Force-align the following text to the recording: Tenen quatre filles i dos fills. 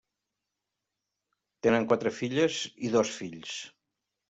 Tenen 1.67 1.87
quatre 1.93 2.15
filles 2.17 2.59
i 2.89 2.93
dos 2.99 3.15
fills. 3.21 3.57